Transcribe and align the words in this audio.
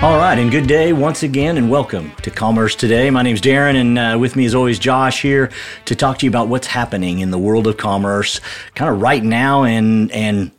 All 0.00 0.16
right, 0.16 0.38
and 0.38 0.48
good 0.48 0.68
day 0.68 0.92
once 0.92 1.24
again, 1.24 1.56
and 1.56 1.68
welcome 1.68 2.12
to 2.22 2.30
Commerce 2.30 2.76
Today. 2.76 3.10
My 3.10 3.22
name's 3.22 3.40
Darren, 3.40 3.74
and 3.74 3.98
uh, 3.98 4.16
with 4.16 4.36
me, 4.36 4.44
as 4.44 4.54
always, 4.54 4.78
Josh 4.78 5.22
here 5.22 5.50
to 5.86 5.96
talk 5.96 6.18
to 6.18 6.26
you 6.26 6.30
about 6.30 6.46
what's 6.46 6.68
happening 6.68 7.18
in 7.18 7.32
the 7.32 7.38
world 7.38 7.66
of 7.66 7.78
commerce, 7.78 8.40
kind 8.76 8.94
of 8.94 9.02
right 9.02 9.24
now, 9.24 9.64
and 9.64 10.12
and 10.12 10.52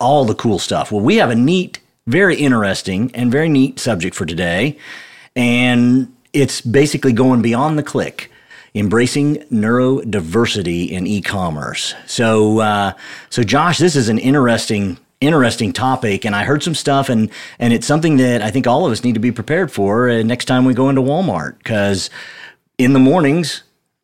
all 0.00 0.24
the 0.24 0.34
cool 0.34 0.58
stuff. 0.58 0.90
Well, 0.90 1.00
we 1.00 1.18
have 1.18 1.30
a 1.30 1.36
neat, 1.36 1.78
very 2.08 2.34
interesting, 2.34 3.12
and 3.14 3.30
very 3.30 3.48
neat 3.48 3.78
subject 3.78 4.16
for 4.16 4.26
today, 4.26 4.76
and 5.36 6.12
it's 6.32 6.60
basically 6.60 7.12
going 7.12 7.40
beyond 7.40 7.78
the 7.78 7.84
click 7.84 8.32
embracing 8.74 9.36
neurodiversity 9.52 10.88
in 10.88 11.06
e-commerce. 11.06 11.94
So, 12.06 12.60
uh, 12.60 12.94
so 13.28 13.44
Josh, 13.44 13.78
this 13.78 13.94
is 13.94 14.08
an 14.08 14.18
interesting 14.18 14.98
interesting 15.22 15.72
topic 15.72 16.24
and 16.24 16.34
I 16.34 16.44
heard 16.44 16.62
some 16.62 16.74
stuff 16.74 17.08
and 17.08 17.30
and 17.58 17.72
it's 17.72 17.86
something 17.86 18.16
that 18.16 18.42
I 18.42 18.50
think 18.50 18.66
all 18.66 18.84
of 18.84 18.92
us 18.92 19.04
need 19.04 19.14
to 19.14 19.20
be 19.20 19.32
prepared 19.32 19.70
for 19.70 20.10
uh, 20.10 20.22
next 20.22 20.46
time 20.46 20.64
we 20.64 20.74
go 20.74 20.88
into 20.88 21.00
Walmart 21.00 21.62
cuz 21.64 22.10
in 22.78 22.92
the 22.92 22.98
mornings 22.98 23.62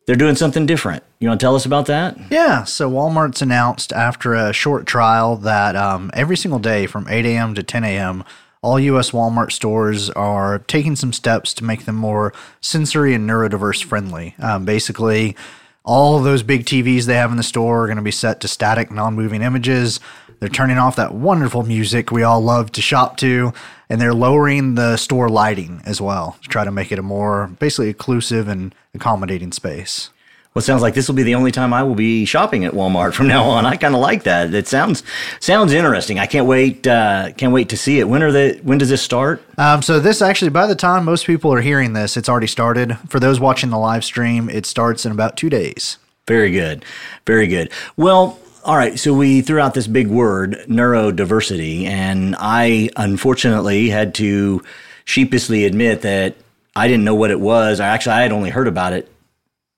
they're 0.09 0.15
doing 0.15 0.35
something 0.35 0.65
different. 0.65 1.03
You 1.19 1.27
want 1.27 1.39
to 1.39 1.43
tell 1.43 1.55
us 1.55 1.67
about 1.67 1.85
that? 1.85 2.17
Yeah. 2.31 2.63
So 2.63 2.89
Walmart's 2.89 3.43
announced 3.43 3.93
after 3.93 4.33
a 4.33 4.51
short 4.51 4.87
trial 4.87 5.35
that 5.35 5.75
um, 5.75 6.09
every 6.15 6.35
single 6.35 6.57
day 6.57 6.87
from 6.87 7.07
8 7.07 7.27
a.m. 7.27 7.53
to 7.53 7.61
10 7.61 7.83
a.m., 7.83 8.23
all 8.63 8.79
U.S. 8.79 9.11
Walmart 9.11 9.51
stores 9.51 10.09
are 10.09 10.59
taking 10.59 10.95
some 10.95 11.13
steps 11.13 11.53
to 11.53 11.63
make 11.63 11.85
them 11.85 11.95
more 11.95 12.33
sensory 12.59 13.13
and 13.13 13.29
neurodiverse 13.29 13.83
friendly. 13.83 14.33
Um, 14.39 14.65
basically, 14.65 15.35
all 15.83 16.19
those 16.19 16.41
big 16.41 16.65
TVs 16.65 17.05
they 17.05 17.13
have 17.13 17.29
in 17.29 17.37
the 17.37 17.43
store 17.43 17.83
are 17.83 17.87
going 17.87 17.97
to 17.97 18.01
be 18.01 18.09
set 18.09 18.41
to 18.41 18.47
static, 18.47 18.89
non 18.89 19.13
moving 19.13 19.43
images. 19.43 19.99
They're 20.39 20.49
turning 20.49 20.77
off 20.77 20.95
that 20.95 21.13
wonderful 21.13 21.63
music 21.63 22.11
we 22.11 22.23
all 22.23 22.41
love 22.41 22.71
to 22.73 22.81
shop 22.81 23.17
to, 23.17 23.53
and 23.89 23.99
they're 23.99 24.13
lowering 24.13 24.75
the 24.75 24.95
store 24.97 25.29
lighting 25.29 25.81
as 25.85 25.99
well 25.99 26.37
to 26.41 26.47
try 26.47 26.63
to 26.63 26.71
make 26.71 26.91
it 26.91 26.99
a 26.99 27.03
more 27.03 27.47
basically 27.59 27.89
inclusive 27.89 28.47
and 28.47 28.73
accommodating 28.93 29.51
space. 29.51 30.09
Well, 30.53 30.61
it 30.61 30.65
sounds 30.65 30.81
like 30.81 30.95
this 30.95 31.07
will 31.07 31.15
be 31.15 31.23
the 31.23 31.35
only 31.35 31.51
time 31.51 31.73
I 31.73 31.83
will 31.83 31.93
be 31.93 32.25
shopping 32.25 32.65
at 32.65 32.73
Walmart 32.73 33.13
from 33.13 33.27
now 33.27 33.43
on. 33.43 33.67
I 33.67 33.75
kind 33.75 33.93
of 33.93 34.01
like 34.01 34.23
that. 34.23 34.51
It 34.51 34.67
sounds 34.67 35.03
sounds 35.39 35.73
interesting. 35.73 36.17
I 36.17 36.25
can't 36.25 36.47
wait. 36.47 36.87
Uh, 36.87 37.31
can't 37.33 37.53
wait 37.53 37.69
to 37.69 37.77
see 37.77 37.99
it. 37.99 38.09
When 38.09 38.23
are 38.23 38.31
the 38.31 38.59
When 38.63 38.79
does 38.79 38.89
this 38.89 39.01
start? 39.01 39.43
Um, 39.59 39.83
so 39.83 39.99
this 39.99 40.23
actually, 40.23 40.49
by 40.49 40.65
the 40.65 40.75
time 40.75 41.05
most 41.05 41.27
people 41.27 41.53
are 41.53 41.61
hearing 41.61 41.93
this, 41.93 42.17
it's 42.17 42.27
already 42.27 42.47
started. 42.47 42.97
For 43.09 43.19
those 43.19 43.39
watching 43.39 43.69
the 43.69 43.77
live 43.77 44.03
stream, 44.03 44.49
it 44.49 44.65
starts 44.65 45.05
in 45.05 45.11
about 45.11 45.37
two 45.37 45.51
days. 45.51 45.97
Very 46.27 46.51
good, 46.51 46.83
very 47.27 47.45
good. 47.47 47.71
Well, 47.95 48.39
all 48.63 48.75
right, 48.75 48.99
so 48.99 49.13
we 49.13 49.41
threw 49.41 49.59
out 49.59 49.73
this 49.73 49.87
big 49.87 50.07
word, 50.07 50.63
neurodiversity, 50.67 51.85
and 51.85 52.35
I 52.39 52.89
unfortunately 52.95 53.89
had 53.89 54.13
to 54.15 54.63
sheepishly 55.05 55.65
admit 55.65 56.01
that 56.01 56.35
I 56.75 56.87
didn't 56.87 57.03
know 57.03 57.15
what 57.15 57.31
it 57.31 57.39
was. 57.39 57.79
I 57.79 57.87
actually 57.87 58.13
I 58.13 58.21
had 58.21 58.31
only 58.31 58.49
heard 58.49 58.67
about 58.67 58.93
it 58.93 59.11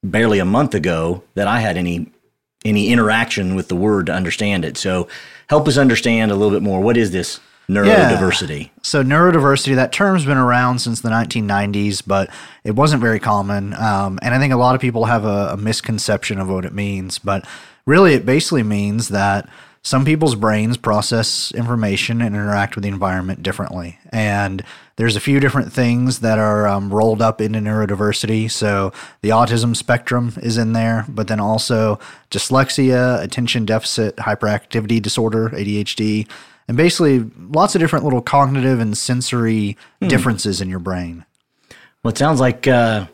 barely 0.03 0.39
a 0.39 0.45
month 0.45 0.73
ago 0.73 1.23
that 1.35 1.47
I 1.47 1.59
had 1.59 1.77
any 1.77 2.11
any 2.63 2.89
interaction 2.89 3.55
with 3.55 3.69
the 3.69 3.75
word 3.75 4.05
to 4.05 4.13
understand 4.13 4.65
it. 4.65 4.77
So 4.77 5.07
help 5.49 5.67
us 5.67 5.77
understand 5.77 6.31
a 6.31 6.35
little 6.35 6.51
bit 6.51 6.61
more. 6.61 6.79
What 6.79 6.95
is 6.95 7.09
this 7.09 7.39
neurodiversity? 7.67 8.65
Yeah. 8.65 8.69
So 8.83 9.03
neurodiversity, 9.03 9.75
that 9.75 9.91
term's 9.91 10.25
been 10.25 10.37
around 10.37 10.79
since 10.79 11.01
the 11.01 11.09
1990s, 11.09 12.03
but 12.05 12.29
it 12.63 12.75
wasn't 12.75 13.01
very 13.01 13.19
common. 13.19 13.73
Um, 13.73 14.19
and 14.21 14.35
I 14.35 14.37
think 14.37 14.53
a 14.53 14.57
lot 14.57 14.75
of 14.75 14.81
people 14.81 15.05
have 15.05 15.25
a, 15.25 15.53
a 15.53 15.57
misconception 15.57 16.39
of 16.39 16.49
what 16.49 16.65
it 16.65 16.73
means. 16.73 17.17
But 17.17 17.47
really, 17.85 18.13
it 18.13 18.25
basically 18.25 18.63
means 18.63 19.09
that 19.09 19.49
some 19.83 20.05
people's 20.05 20.35
brains 20.35 20.77
process 20.77 21.51
information 21.53 22.21
and 22.21 22.35
interact 22.35 22.75
with 22.75 22.83
the 22.83 22.89
environment 22.89 23.41
differently. 23.41 23.97
And 24.11 24.63
there's 24.95 25.15
a 25.15 25.19
few 25.19 25.39
different 25.39 25.73
things 25.73 26.19
that 26.19 26.37
are 26.37 26.67
um, 26.67 26.93
rolled 26.93 27.21
up 27.21 27.41
into 27.41 27.59
neurodiversity. 27.59 28.51
So 28.51 28.93
the 29.21 29.29
autism 29.29 29.75
spectrum 29.75 30.33
is 30.43 30.57
in 30.57 30.73
there, 30.73 31.05
but 31.09 31.27
then 31.27 31.39
also 31.39 31.99
dyslexia, 32.29 33.21
attention 33.23 33.65
deficit 33.65 34.15
hyperactivity 34.17 35.01
disorder, 35.01 35.49
ADHD, 35.49 36.29
and 36.67 36.77
basically 36.77 37.31
lots 37.49 37.73
of 37.73 37.81
different 37.81 38.05
little 38.05 38.21
cognitive 38.21 38.79
and 38.79 38.95
sensory 38.95 39.77
hmm. 39.99 40.07
differences 40.07 40.61
in 40.61 40.69
your 40.69 40.79
brain. 40.79 41.25
Well, 42.03 42.11
it 42.11 42.17
sounds 42.19 42.39
like 42.39 42.67
uh, 42.67 43.07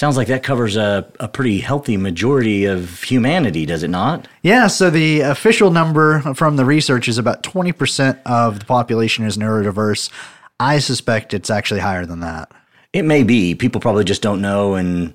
Sounds 0.00 0.16
like 0.16 0.28
that 0.28 0.42
covers 0.42 0.78
a, 0.78 1.06
a 1.20 1.28
pretty 1.28 1.58
healthy 1.58 1.98
majority 1.98 2.64
of 2.64 3.02
humanity, 3.02 3.66
does 3.66 3.82
it 3.82 3.90
not? 3.90 4.26
Yeah, 4.40 4.66
so 4.66 4.88
the 4.88 5.20
official 5.20 5.70
number 5.70 6.22
from 6.32 6.56
the 6.56 6.64
research 6.64 7.06
is 7.06 7.18
about 7.18 7.42
20% 7.42 8.18
of 8.24 8.60
the 8.60 8.64
population 8.64 9.26
is 9.26 9.36
neurodiverse. 9.36 10.10
I 10.58 10.78
suspect 10.78 11.34
it's 11.34 11.50
actually 11.50 11.80
higher 11.80 12.06
than 12.06 12.20
that. 12.20 12.50
It 12.94 13.02
may 13.02 13.24
be. 13.24 13.54
People 13.54 13.82
probably 13.82 14.04
just 14.04 14.22
don't 14.22 14.40
know 14.40 14.72
and 14.72 15.12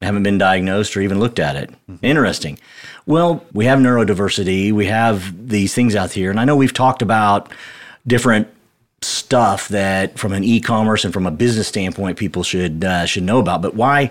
haven't 0.00 0.22
been 0.22 0.38
diagnosed 0.38 0.96
or 0.96 1.02
even 1.02 1.20
looked 1.20 1.38
at 1.38 1.56
it. 1.56 1.68
Mm-hmm. 1.90 2.06
Interesting. 2.06 2.58
Well, 3.04 3.44
we 3.52 3.66
have 3.66 3.78
neurodiversity, 3.78 4.72
we 4.72 4.86
have 4.86 5.50
these 5.50 5.74
things 5.74 5.94
out 5.94 6.12
here, 6.12 6.30
and 6.30 6.40
I 6.40 6.46
know 6.46 6.56
we've 6.56 6.72
talked 6.72 7.02
about 7.02 7.52
different 8.06 8.48
stuff 9.04 9.68
that 9.68 10.18
from 10.18 10.32
an 10.32 10.44
e-commerce 10.44 11.04
and 11.04 11.12
from 11.12 11.26
a 11.26 11.30
business 11.30 11.68
standpoint 11.68 12.18
people 12.18 12.42
should 12.42 12.84
uh, 12.84 13.06
should 13.06 13.22
know 13.22 13.38
about 13.38 13.62
but 13.62 13.74
why 13.74 14.10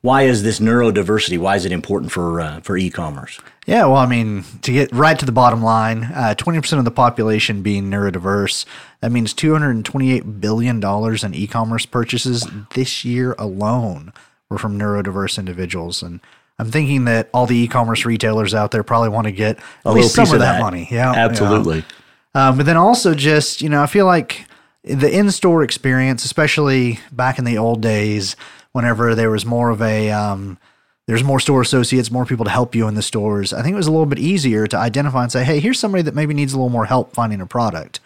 why 0.00 0.22
is 0.22 0.42
this 0.42 0.60
neurodiversity 0.60 1.38
why 1.38 1.56
is 1.56 1.64
it 1.64 1.72
important 1.72 2.12
for 2.12 2.40
uh, 2.40 2.60
for 2.60 2.76
e-commerce 2.76 3.40
yeah 3.66 3.84
well 3.84 3.96
i 3.96 4.06
mean 4.06 4.44
to 4.62 4.72
get 4.72 4.92
right 4.92 5.18
to 5.18 5.26
the 5.26 5.32
bottom 5.32 5.62
line 5.62 6.04
uh, 6.14 6.34
20% 6.36 6.78
of 6.78 6.84
the 6.84 6.90
population 6.90 7.62
being 7.62 7.90
neurodiverse 7.90 8.66
that 9.00 9.10
means 9.10 9.32
228 9.32 10.40
billion 10.40 10.80
dollars 10.80 11.24
in 11.24 11.34
e-commerce 11.34 11.86
purchases 11.86 12.46
this 12.74 13.04
year 13.04 13.34
alone 13.38 14.12
were 14.50 14.58
from 14.58 14.78
neurodiverse 14.78 15.38
individuals 15.38 16.02
and 16.02 16.20
I'm 16.58 16.70
thinking 16.70 17.04
that 17.06 17.30
all 17.34 17.46
the 17.46 17.56
e-commerce 17.56 18.04
retailers 18.04 18.54
out 18.54 18.70
there 18.70 18.84
probably 18.84 19.08
want 19.08 19.26
to 19.26 19.32
get 19.32 19.58
at 19.58 19.64
a 19.84 19.90
least 19.92 20.14
some 20.14 20.26
of, 20.26 20.34
of 20.34 20.38
that. 20.38 20.52
that 20.52 20.60
money. 20.60 20.86
Yeah, 20.90 21.12
absolutely. 21.12 21.78
Yeah. 21.78 21.84
Um, 22.34 22.56
but 22.56 22.66
then 22.66 22.76
also 22.76 23.14
just, 23.14 23.62
you 23.62 23.68
know, 23.68 23.82
I 23.82 23.86
feel 23.86 24.06
like 24.06 24.46
the 24.82 25.10
in 25.10 25.30
store 25.30 25.62
experience, 25.62 26.24
especially 26.24 26.98
back 27.12 27.38
in 27.38 27.44
the 27.44 27.58
old 27.58 27.80
days, 27.80 28.36
whenever 28.72 29.14
there 29.14 29.30
was 29.30 29.46
more 29.46 29.70
of 29.70 29.80
a, 29.80 30.10
um, 30.10 30.58
there's 31.06 31.22
more 31.22 31.38
store 31.38 31.60
associates, 31.60 32.10
more 32.10 32.24
people 32.24 32.44
to 32.44 32.50
help 32.50 32.74
you 32.74 32.88
in 32.88 32.94
the 32.94 33.02
stores. 33.02 33.52
I 33.52 33.62
think 33.62 33.74
it 33.74 33.76
was 33.76 33.86
a 33.86 33.92
little 33.92 34.06
bit 34.06 34.18
easier 34.18 34.66
to 34.66 34.76
identify 34.76 35.22
and 35.22 35.30
say, 35.30 35.44
hey, 35.44 35.60
here's 35.60 35.78
somebody 35.78 36.02
that 36.02 36.14
maybe 36.14 36.34
needs 36.34 36.52
a 36.52 36.56
little 36.56 36.70
more 36.70 36.86
help 36.86 37.12
finding 37.12 37.40
a 37.40 37.46
product. 37.46 38.00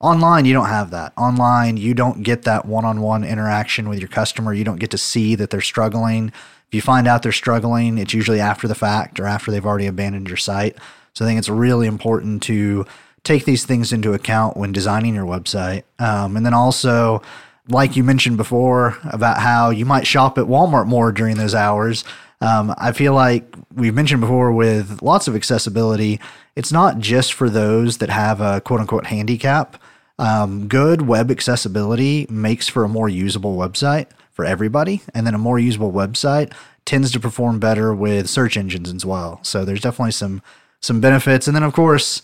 Online, 0.00 0.46
you 0.46 0.54
don't 0.54 0.68
have 0.68 0.90
that. 0.90 1.12
Online, 1.18 1.76
you 1.76 1.92
don't 1.92 2.22
get 2.22 2.42
that 2.42 2.64
one 2.64 2.86
on 2.86 3.02
one 3.02 3.22
interaction 3.22 3.88
with 3.88 3.98
your 3.98 4.08
customer. 4.08 4.54
You 4.54 4.64
don't 4.64 4.80
get 4.80 4.90
to 4.92 4.98
see 4.98 5.34
that 5.34 5.50
they're 5.50 5.60
struggling. 5.60 6.28
If 6.68 6.74
you 6.74 6.80
find 6.80 7.06
out 7.06 7.22
they're 7.22 7.32
struggling, 7.32 7.98
it's 7.98 8.14
usually 8.14 8.40
after 8.40 8.66
the 8.66 8.74
fact 8.74 9.20
or 9.20 9.26
after 9.26 9.50
they've 9.50 9.66
already 9.66 9.86
abandoned 9.86 10.28
your 10.28 10.38
site. 10.38 10.76
So 11.12 11.24
I 11.24 11.28
think 11.28 11.38
it's 11.38 11.50
really 11.50 11.86
important 11.86 12.42
to 12.44 12.86
take 13.24 13.44
these 13.44 13.64
things 13.64 13.92
into 13.92 14.12
account 14.12 14.56
when 14.56 14.72
designing 14.72 15.14
your 15.14 15.26
website. 15.26 15.82
Um, 15.98 16.36
and 16.36 16.44
then 16.44 16.54
also, 16.54 17.22
like 17.68 17.96
you 17.96 18.04
mentioned 18.04 18.36
before, 18.36 18.98
about 19.04 19.38
how 19.38 19.70
you 19.70 19.84
might 19.84 20.06
shop 20.06 20.38
at 20.38 20.46
Walmart 20.46 20.86
more 20.86 21.12
during 21.12 21.36
those 21.36 21.54
hours. 21.54 22.04
Um, 22.40 22.74
I 22.78 22.92
feel 22.92 23.12
like 23.12 23.44
we've 23.74 23.94
mentioned 23.94 24.22
before 24.22 24.52
with 24.52 25.02
lots 25.02 25.28
of 25.28 25.36
accessibility, 25.36 26.20
it's 26.56 26.72
not 26.72 26.98
just 26.98 27.32
for 27.34 27.50
those 27.50 27.98
that 27.98 28.08
have 28.08 28.40
a 28.40 28.60
quote 28.60 28.80
unquote 28.80 29.06
handicap. 29.06 29.80
Um, 30.18 30.68
good 30.68 31.02
web 31.02 31.30
accessibility 31.30 32.26
makes 32.28 32.68
for 32.68 32.84
a 32.84 32.88
more 32.88 33.08
usable 33.08 33.56
website 33.56 34.06
for 34.32 34.44
everybody. 34.44 35.02
And 35.14 35.26
then 35.26 35.34
a 35.34 35.38
more 35.38 35.58
usable 35.58 35.92
website 35.92 36.52
tends 36.84 37.10
to 37.12 37.20
perform 37.20 37.58
better 37.58 37.94
with 37.94 38.28
search 38.28 38.56
engines 38.56 38.92
as 38.92 39.04
well. 39.04 39.40
So 39.42 39.64
there's 39.64 39.80
definitely 39.80 40.12
some 40.12 40.42
some 40.80 41.00
benefits. 41.00 41.46
And 41.46 41.54
then 41.54 41.62
of 41.62 41.74
course, 41.74 42.22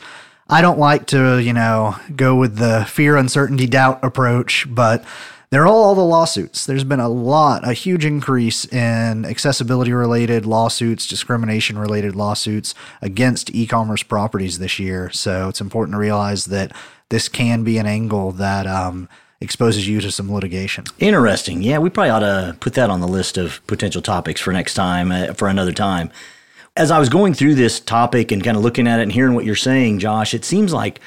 I 0.49 0.63
don't 0.63 0.79
like 0.79 1.07
to, 1.09 1.39
you 1.39 1.53
know, 1.53 1.97
go 2.15 2.37
with 2.37 2.57
the 2.57 2.87
fear, 2.89 3.17
uncertainty, 3.17 3.67
doubt 3.67 3.99
approach, 4.05 4.67
but 4.69 5.05
they're 5.51 5.67
all, 5.67 5.83
all 5.83 5.95
the 5.95 6.05
lawsuits. 6.05 6.67
There's 6.67 6.85
been 6.85 7.01
a 7.01 7.09
lot, 7.09 7.67
a 7.67 7.73
huge 7.73 8.05
increase 8.05 8.65
in 8.65 9.25
accessibility 9.25 9.93
related 9.93 10.47
lawsuits, 10.47 11.07
discrimination 11.07 11.79
related 11.79 12.15
lawsuits 12.15 12.75
against 13.03 13.55
e 13.55 13.67
commerce 13.67 14.03
properties 14.03 14.59
this 14.59 14.79
year. 14.79 15.11
So 15.11 15.49
it's 15.49 15.61
important 15.61 15.95
to 15.95 15.99
realize 15.99 16.47
that 16.47 16.73
this 17.09 17.29
can 17.29 17.65
be 17.65 17.79
an 17.79 17.87
angle 17.87 18.33
that 18.33 18.67
um, 18.67 19.09
exposes 19.41 19.89
you 19.89 20.01
to 20.01 20.11
some 20.11 20.33
litigation. 20.33 20.85
Interesting. 20.99 21.63
Yeah, 21.63 21.79
we 21.79 21.91
probably 21.91 22.11
ought 22.11 22.21
to 22.21 22.57
put 22.61 22.75
that 22.75 22.91
on 22.91 23.01
the 23.01 23.09
list 23.09 23.37
of 23.37 23.65
potential 23.67 24.03
topics 24.03 24.41
for 24.41 24.53
next 24.53 24.75
time, 24.75 25.11
uh, 25.11 25.33
for 25.35 25.49
another 25.49 25.73
time 25.73 26.11
as 26.77 26.91
I 26.91 26.99
was 26.99 27.09
going 27.09 27.35
through 27.35 27.55
this 27.55 27.81
topic 27.81 28.31
and 28.33 28.45
kind 28.45 28.57
of 28.57 28.63
looking 28.63 28.87
at 28.87 29.01
it 29.01 29.05
and 29.05 29.13
hearing 29.13 29.35
what 29.35 29.45
you're 29.45 29.55
saying, 29.55 29.99
Josh, 29.99 30.35
it 30.35 30.45
seems 30.45 30.73
like 30.73 31.01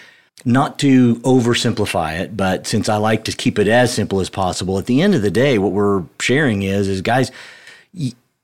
not 0.45 0.79
to 0.79 1.15
oversimplify 1.17 2.19
it, 2.19 2.35
but 2.35 2.65
since 2.65 2.89
I 2.89 2.97
like 2.97 3.25
to 3.25 3.31
keep 3.31 3.59
it 3.59 3.67
as 3.67 3.93
simple 3.93 4.19
as 4.19 4.29
possible, 4.29 4.77
at 4.77 4.85
the 4.85 5.01
end 5.01 5.13
of 5.13 5.21
the 5.21 5.31
day, 5.31 5.57
what 5.57 5.71
we're 5.71 6.03
sharing 6.19 6.63
is, 6.63 6.87
is 6.87 7.01
guys, 7.01 7.31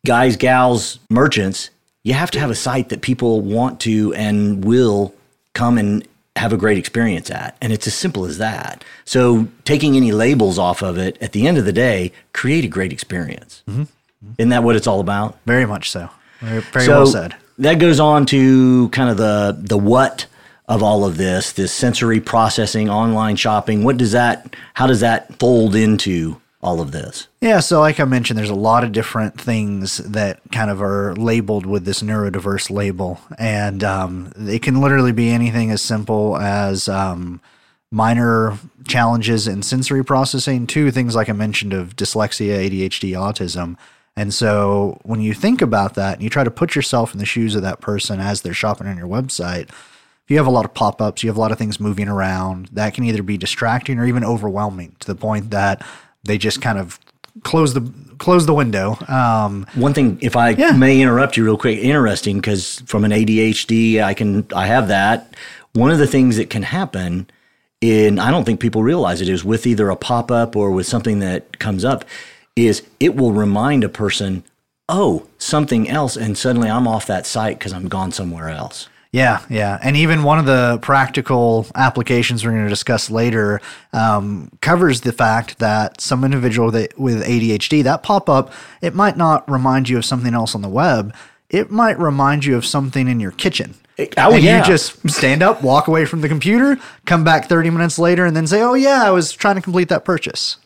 guys, 0.06 0.36
gals, 0.38 1.00
merchants, 1.10 1.69
you 2.04 2.13
have 2.13 2.31
to 2.31 2.39
have 2.39 2.51
a 2.51 2.56
site 2.56 2.89
that 2.89 3.01
people 3.01 3.42
want 3.42 3.80
to 3.81 4.13
and 4.13 4.63
will 4.63 5.13
come 5.54 5.77
and 5.77 6.07
have 6.36 6.51
a 6.51 6.57
great 6.57 6.77
experience 6.77 7.31
at. 7.31 7.56
And 7.62 7.72
it's 7.72 7.88
as 7.88 7.95
simple 7.95 8.25
as 8.25 8.38
that. 8.38 8.83
So 9.06 9.48
taking 9.63 9.95
any 9.95 10.12
labels 10.12 10.60
off 10.60 10.83
of 10.83 10.98
it, 10.98 11.18
at 11.22 11.31
the 11.31 11.48
end 11.48 11.57
of 11.57 11.66
the 11.66 11.74
day, 11.74 12.12
create 12.33 12.66
a 12.66 12.68
great 12.68 12.92
experience. 12.92 13.63
Mm-hmm. 13.68 13.83
Isn't 14.38 14.50
that 14.50 14.63
what 14.63 14.75
it's 14.75 14.86
all 14.86 15.00
about? 15.00 15.39
Very 15.45 15.66
much 15.66 15.89
so. 15.89 16.10
Very, 16.39 16.85
so 16.85 16.91
well 16.91 17.07
said. 17.07 17.35
That 17.57 17.79
goes 17.79 17.99
on 17.99 18.25
to 18.27 18.89
kind 18.89 19.09
of 19.09 19.17
the 19.17 19.57
the 19.57 19.77
what 19.77 20.27
of 20.67 20.81
all 20.81 21.05
of 21.05 21.17
this, 21.17 21.53
this 21.53 21.71
sensory 21.71 22.19
processing, 22.19 22.89
online 22.89 23.35
shopping. 23.35 23.83
What 23.83 23.97
does 23.97 24.11
that? 24.13 24.55
How 24.73 24.87
does 24.87 24.99
that 25.01 25.37
fold 25.39 25.75
into 25.75 26.41
all 26.61 26.81
of 26.81 26.91
this? 26.91 27.27
Yeah, 27.41 27.59
so 27.59 27.79
like 27.79 27.99
I 27.99 28.05
mentioned, 28.05 28.39
there's 28.39 28.49
a 28.49 28.55
lot 28.55 28.83
of 28.83 28.91
different 28.91 29.39
things 29.39 29.97
that 29.97 30.41
kind 30.51 30.71
of 30.71 30.81
are 30.81 31.15
labeled 31.15 31.65
with 31.65 31.85
this 31.85 32.01
neurodiverse 32.01 32.69
label, 32.69 33.19
and 33.38 33.83
um, 33.83 34.33
it 34.38 34.63
can 34.63 34.81
literally 34.81 35.11
be 35.11 35.29
anything 35.29 35.69
as 35.69 35.81
simple 35.81 36.38
as 36.38 36.89
um, 36.89 37.39
minor 37.91 38.57
challenges 38.88 39.47
in 39.47 39.61
sensory 39.61 40.03
processing 40.03 40.65
to 40.67 40.91
things 40.91 41.15
like 41.15 41.29
I 41.29 41.33
mentioned 41.33 41.73
of 41.73 41.95
dyslexia, 41.95 42.69
ADHD, 42.69 43.11
autism. 43.11 43.77
And 44.17 44.33
so 44.33 45.00
when 45.03 45.19
you 45.19 45.33
think 45.33 45.62
about 45.62 45.95
that 45.95 46.13
and 46.13 46.23
you 46.23 46.29
try 46.29 46.44
to 46.44 46.51
put 46.51 46.75
yourself 46.75 47.13
in 47.13 47.19
the 47.19 47.25
shoes 47.25 47.56
of 47.56 47.62
that 47.63 47.81
person 47.81 48.19
as 48.19 48.41
they're 48.41 48.53
shopping 48.53 48.88
on 48.88 48.97
your 48.97 49.07
website, 49.07 49.69
if 49.69 50.31
you 50.31 50.38
have 50.38 50.47
a 50.47 50.51
lot 50.51 50.65
of 50.65 50.73
pop 50.73 51.01
ups, 51.01 51.21
you 51.21 51.29
have 51.29 51.38
a 51.38 51.39
lot 51.39 51.51
of 51.51 51.57
things 51.57 51.79
moving 51.79 52.07
around, 52.07 52.69
that 52.71 52.94
can 52.94 53.03
either 53.03 53.21
be 53.21 53.38
distracting 53.38 54.00
or 54.00 54.06
even 54.06 54.23
overwhelming 54.23 54.95
to 55.01 55.07
the 55.07 55.15
point 55.15 55.51
that 55.51 55.85
they 56.23 56.38
just 56.38 56.62
kind 56.62 56.79
of 56.79 57.00
close 57.44 57.73
the 57.73 57.94
close 58.17 58.45
the 58.45 58.53
window. 58.53 58.97
Um, 59.07 59.67
One 59.75 59.94
thing, 59.94 60.17
if 60.21 60.35
I 60.35 60.51
yeah. 60.51 60.71
may 60.71 61.01
interrupt 61.01 61.35
you 61.35 61.44
real 61.44 61.57
quick, 61.57 61.79
interesting 61.79 62.38
because 62.38 62.81
from 62.85 63.03
an 63.03 63.12
ADHD, 63.12 64.01
I 64.01 64.13
can 64.13 64.47
I 64.56 64.67
have 64.67 64.88
that. 64.88 65.35
One 65.73 65.91
of 65.91 66.00
the 66.00 66.07
things 66.07 66.38
that 66.38 66.50
can 66.50 66.63
happen, 66.63 67.29
in 67.81 68.17
I 68.17 68.31
don't 68.31 68.45
think 68.45 68.59
people 68.59 68.81
realize 68.81 69.21
it 69.21 69.29
is 69.29 69.44
with 69.44 69.67
either 69.67 69.89
a 69.89 69.95
pop 69.95 70.31
up 70.31 70.56
or 70.56 70.71
with 70.71 70.88
something 70.88 71.19
that 71.19 71.59
comes 71.59 71.83
up 71.83 72.06
is 72.55 72.83
it 72.99 73.15
will 73.15 73.31
remind 73.31 73.83
a 73.83 73.89
person, 73.89 74.43
oh, 74.87 75.27
something 75.37 75.89
else, 75.89 76.15
and 76.15 76.37
suddenly 76.37 76.69
I'm 76.69 76.87
off 76.87 77.05
that 77.07 77.25
site 77.25 77.59
because 77.59 77.73
I'm 77.73 77.87
gone 77.87 78.11
somewhere 78.11 78.49
else. 78.49 78.87
Yeah, 79.11 79.45
yeah. 79.49 79.79
And 79.81 79.95
even 79.95 80.23
one 80.23 80.39
of 80.39 80.45
the 80.45 80.77
practical 80.81 81.67
applications 81.73 82.43
we're 82.43 82.51
going 82.51 82.63
to 82.63 82.69
discuss 82.69 83.09
later 83.09 83.61
um, 83.93 84.51
covers 84.59 85.01
the 85.01 85.13
fact 85.13 85.59
that 85.59 86.01
some 86.01 86.25
individual 86.25 86.69
that, 86.71 86.99
with 86.99 87.23
ADHD, 87.23 87.81
that 87.83 88.03
pop 88.03 88.27
up, 88.29 88.51
it 88.81 88.93
might 88.93 89.15
not 89.15 89.49
remind 89.49 89.87
you 89.87 89.97
of 89.97 90.03
something 90.03 90.33
else 90.33 90.53
on 90.53 90.61
the 90.61 90.67
web. 90.67 91.15
It 91.49 91.71
might 91.71 91.97
remind 91.97 92.43
you 92.43 92.57
of 92.57 92.65
something 92.65 93.07
in 93.07 93.21
your 93.21 93.31
kitchen. 93.31 93.75
Oh, 94.17 94.33
and 94.33 94.43
yeah. 94.43 94.59
you 94.59 94.65
just 94.65 95.09
stand 95.09 95.41
up, 95.41 95.63
walk 95.63 95.87
away 95.87 96.03
from 96.03 96.19
the 96.19 96.27
computer, 96.27 96.77
come 97.05 97.23
back 97.23 97.47
30 97.47 97.69
minutes 97.69 97.97
later, 97.97 98.25
and 98.25 98.35
then 98.35 98.47
say, 98.47 98.61
oh, 98.61 98.73
yeah, 98.73 99.01
I 99.05 99.11
was 99.11 99.31
trying 99.31 99.55
to 99.55 99.61
complete 99.61 99.87
that 99.87 100.03
purchase. 100.03 100.57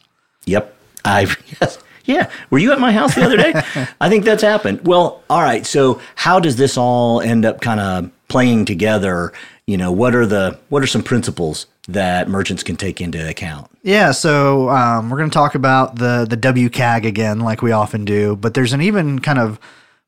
Yep. 0.45 0.75
I've 1.05 1.37
yes, 1.61 1.79
yeah. 2.05 2.29
Were 2.49 2.59
you 2.59 2.71
at 2.71 2.79
my 2.79 2.91
house 2.91 3.15
the 3.15 3.23
other 3.23 3.37
day? 3.37 3.53
I 4.01 4.09
think 4.09 4.25
that's 4.25 4.41
happened. 4.41 4.85
Well, 4.85 5.23
all 5.29 5.41
right. 5.41 5.65
So 5.65 6.01
how 6.15 6.39
does 6.39 6.55
this 6.55 6.77
all 6.77 7.21
end 7.21 7.45
up 7.45 7.61
kind 7.61 7.79
of 7.79 8.11
playing 8.27 8.65
together? 8.65 9.31
You 9.67 9.77
know, 9.77 9.91
what 9.91 10.15
are 10.15 10.25
the 10.25 10.59
what 10.69 10.81
are 10.81 10.87
some 10.87 11.03
principles 11.03 11.67
that 11.87 12.29
merchants 12.29 12.63
can 12.63 12.75
take 12.75 13.01
into 13.01 13.27
account? 13.27 13.69
Yeah, 13.83 14.11
so 14.11 14.69
um, 14.69 15.09
we're 15.09 15.17
going 15.17 15.29
to 15.29 15.33
talk 15.33 15.55
about 15.55 15.97
the 15.97 16.25
the 16.29 16.37
WCAG 16.37 17.05
again, 17.05 17.39
like 17.39 17.61
we 17.61 17.71
often 17.71 18.05
do, 18.05 18.35
but 18.35 18.53
there's 18.53 18.73
an 18.73 18.81
even 18.81 19.19
kind 19.19 19.39
of 19.39 19.59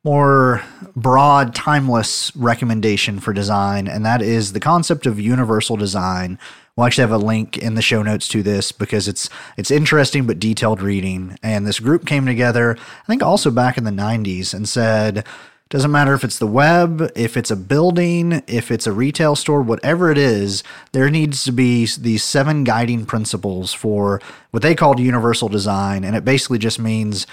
more 0.03 0.63
broad, 0.95 1.53
timeless 1.53 2.35
recommendation 2.35 3.19
for 3.19 3.33
design, 3.33 3.87
and 3.87 4.03
that 4.05 4.21
is 4.21 4.53
the 4.53 4.59
concept 4.59 5.05
of 5.05 5.19
universal 5.19 5.77
design, 5.77 6.39
We'll 6.75 6.87
actually 6.87 7.03
have 7.03 7.11
a 7.11 7.17
link 7.17 7.57
in 7.57 7.75
the 7.75 7.81
show 7.81 8.01
notes 8.01 8.27
to 8.29 8.41
this 8.41 8.71
because 8.71 9.07
it's 9.07 9.29
it's 9.57 9.71
interesting 9.71 10.25
but 10.25 10.39
detailed 10.39 10.81
reading. 10.81 11.37
And 11.43 11.67
this 11.67 11.79
group 11.79 12.05
came 12.05 12.25
together, 12.25 12.77
I 12.77 13.05
think 13.07 13.21
also 13.21 13.51
back 13.51 13.77
in 13.77 13.83
the 13.83 13.91
90s, 13.91 14.53
and 14.53 14.67
said, 14.67 15.25
doesn't 15.71 15.91
matter 15.91 16.13
if 16.13 16.25
it's 16.25 16.37
the 16.37 16.47
web, 16.47 17.11
if 17.15 17.37
it's 17.37 17.49
a 17.49 17.55
building, 17.55 18.43
if 18.45 18.71
it's 18.71 18.85
a 18.85 18.91
retail 18.91 19.37
store, 19.37 19.61
whatever 19.61 20.11
it 20.11 20.17
is, 20.17 20.63
there 20.91 21.09
needs 21.09 21.45
to 21.45 21.53
be 21.53 21.87
these 21.97 22.25
seven 22.25 22.65
guiding 22.65 23.05
principles 23.05 23.71
for 23.71 24.21
what 24.49 24.63
they 24.63 24.75
called 24.75 24.99
universal 24.99 25.47
design. 25.47 26.03
And 26.03 26.13
it 26.13 26.25
basically 26.25 26.57
just 26.57 26.77
means 26.77 27.25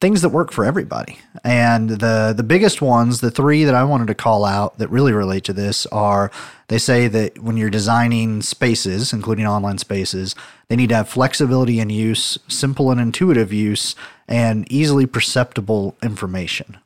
things 0.00 0.22
that 0.22 0.30
work 0.30 0.50
for 0.50 0.64
everybody. 0.64 1.18
And 1.44 1.90
the 1.90 2.32
the 2.36 2.42
biggest 2.42 2.80
ones, 2.80 3.20
the 3.20 3.30
three 3.30 3.64
that 3.64 3.74
I 3.74 3.84
wanted 3.84 4.06
to 4.08 4.14
call 4.14 4.44
out 4.44 4.78
that 4.78 4.88
really 4.88 5.12
relate 5.12 5.44
to 5.44 5.52
this 5.52 5.86
are 5.86 6.30
they 6.68 6.78
say 6.78 7.08
that 7.08 7.38
when 7.38 7.56
you're 7.56 7.70
designing 7.70 8.42
spaces, 8.42 9.12
including 9.12 9.46
online 9.46 9.78
spaces, 9.78 10.34
they 10.68 10.76
need 10.76 10.88
to 10.88 10.96
have 10.96 11.08
flexibility 11.08 11.80
in 11.80 11.90
use, 11.90 12.38
simple 12.48 12.90
and 12.90 13.00
intuitive 13.00 13.52
use, 13.52 13.94
and 14.26 14.70
easily 14.72 15.06
perceptible 15.06 15.96
information. 16.02 16.78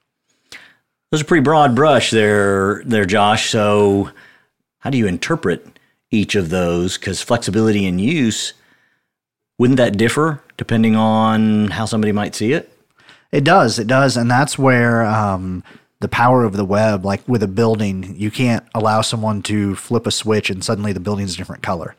Those 1.10 1.22
are 1.22 1.26
pretty 1.26 1.44
broad 1.44 1.76
brush 1.76 2.10
there 2.10 2.82
there 2.84 3.04
Josh. 3.04 3.50
So 3.50 4.10
how 4.80 4.90
do 4.90 4.98
you 4.98 5.06
interpret 5.06 5.78
each 6.10 6.34
of 6.34 6.50
those 6.50 6.98
cuz 6.98 7.22
flexibility 7.22 7.86
in 7.86 7.98
use 7.98 8.54
wouldn't 9.56 9.76
that 9.76 9.96
differ 9.96 10.42
depending 10.56 10.96
on 10.96 11.68
how 11.68 11.84
somebody 11.84 12.10
might 12.10 12.34
see 12.34 12.52
it? 12.52 12.73
It 13.34 13.42
does. 13.42 13.80
It 13.80 13.88
does. 13.88 14.16
And 14.16 14.30
that's 14.30 14.56
where 14.56 15.04
um, 15.04 15.64
the 15.98 16.08
power 16.08 16.44
of 16.44 16.56
the 16.56 16.64
web, 16.64 17.04
like 17.04 17.26
with 17.28 17.42
a 17.42 17.48
building, 17.48 18.14
you 18.16 18.30
can't 18.30 18.64
allow 18.76 19.00
someone 19.00 19.42
to 19.42 19.74
flip 19.74 20.06
a 20.06 20.12
switch 20.12 20.50
and 20.50 20.62
suddenly 20.62 20.92
the 20.92 21.00
building's 21.00 21.34
a 21.34 21.36
different 21.36 21.64
color. 21.64 21.96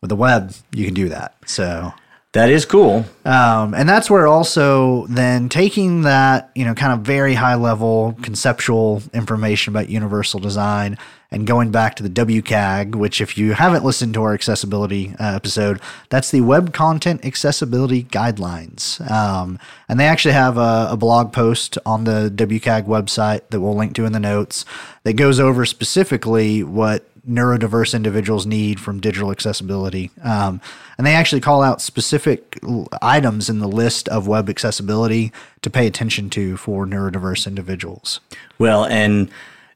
With 0.00 0.08
the 0.08 0.16
web, 0.16 0.54
you 0.72 0.86
can 0.86 0.94
do 0.94 1.10
that. 1.10 1.34
So 1.44 1.92
that 2.32 2.48
is 2.48 2.64
cool. 2.64 3.04
Um, 3.26 3.74
and 3.74 3.86
that's 3.86 4.08
where 4.08 4.26
also 4.26 5.06
then 5.08 5.50
taking 5.50 6.02
that, 6.02 6.50
you 6.54 6.64
know, 6.64 6.72
kind 6.72 6.94
of 6.94 7.00
very 7.00 7.34
high 7.34 7.56
level 7.56 8.16
conceptual 8.22 9.02
information 9.12 9.74
about 9.74 9.90
universal 9.90 10.40
design 10.40 10.96
and 11.30 11.46
going 11.46 11.70
back 11.70 11.94
to 11.96 12.02
the 12.02 12.08
WCAG, 12.08 12.94
which, 12.94 13.20
if 13.20 13.36
you 13.36 13.52
haven't 13.52 13.84
listened 13.84 14.14
to 14.14 14.22
our 14.22 14.32
accessibility 14.32 15.14
uh, 15.20 15.34
episode, 15.34 15.80
that's 16.08 16.30
the 16.30 16.40
Web 16.40 16.72
Content 16.72 17.24
Accessibility 17.24 18.04
Guidelines. 18.04 18.98
Um, 19.10 19.58
and 19.88 20.00
they 20.00 20.06
actually 20.06 20.32
have 20.32 20.56
a, 20.56 20.88
a, 20.90 20.96
blog 20.96 21.32
post 21.32 21.76
on 21.84 22.04
the 22.04 22.32
WCAG 22.34 22.86
website 22.86 23.42
that 23.50 23.60
we'll 23.60 23.76
link 23.76 23.94
to 23.96 24.06
in 24.06 24.12
the 24.12 24.20
notes 24.20 24.64
that 25.02 25.14
goes 25.14 25.38
over 25.38 25.66
specifically 25.66 26.62
what 26.62 27.04
neurodiverse 27.28 27.94
individuals 27.94 28.46
need 28.46 28.80
from 28.80 29.00
digital 29.00 29.30
accessibility. 29.30 30.10
Um, 30.22 30.60
and 30.96 31.06
they 31.06 31.14
actually 31.14 31.42
call 31.42 31.62
out 31.62 31.82
specific 31.82 32.58
items 33.02 33.50
in 33.50 33.58
the 33.58 33.68
list 33.68 34.08
of 34.08 34.26
web 34.26 34.48
accessibility 34.48 35.30
to 35.60 35.68
pay 35.68 35.86
attention 35.86 36.30
to 36.30 36.56
for 36.56 36.86
neurodiverse 36.86 37.46
individuals. 37.46 38.20
Well, 38.58 38.84
and 38.86 39.30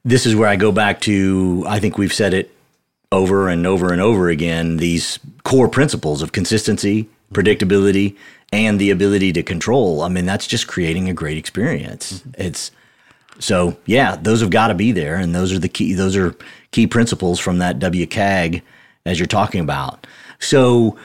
this 0.05 0.27
is 0.27 0.35
where 0.35 0.49
I 0.49 0.57
go 0.57 0.73
back 0.73 1.01
to 1.03 1.65
I 1.67 1.79
think 1.79 1.99
we've 1.99 2.13
said 2.13 2.35
it 2.35 2.55
over 3.11 3.49
and 3.49 3.67
over 3.67 3.93
and 3.93 4.01
over 4.01 4.29
again 4.29 4.79
these 4.79 5.19
core 5.45 5.69
principles 5.69 6.23
of 6.23 6.33
consistency, 6.33 7.09
predictability, 7.33 8.17
and 8.53 8.81
the 8.81 8.91
ability 8.91 9.33
to 9.35 9.43
control. 9.43 10.03
I 10.03 10.09
mean, 10.09 10.27
that's 10.27 10.47
just 10.47 10.67
creating 10.67 11.09
a 11.09 11.15
great 11.15 11.39
experience. 11.39 12.21
Mm-hmm. 12.21 12.43
It's 12.43 12.71
so 13.39 13.77
yeah, 13.87 14.17
those 14.17 14.41
have 14.41 14.51
got 14.51 14.69
to 14.69 14.75
be 14.75 14.93
there, 14.93 15.17
and 15.17 15.35
those 15.35 15.53
are 15.53 15.59
the 15.59 15.69
key. 15.69 15.95
Those 15.95 16.17
are 16.17 16.35
key 16.71 16.87
principles 16.87 17.39
from 17.39 17.59
that 17.59 17.79
WCAG 17.79 18.63
as 19.07 19.19
you're 19.19 19.27
talking 19.27 19.61
about. 19.61 20.07
So 20.39 20.99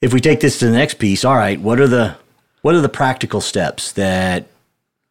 if 0.00 0.12
we 0.12 0.20
take 0.20 0.40
this 0.40 0.58
to 0.58 0.66
the 0.66 0.72
next 0.72 0.94
piece, 0.94 1.24
all 1.24 1.36
right, 1.36 1.60
what 1.60 1.80
are 1.80 1.88
the 1.88 2.16
what 2.62 2.74
are 2.74 2.80
the 2.80 2.88
practical 2.88 3.40
steps 3.40 3.92
that 3.92 4.46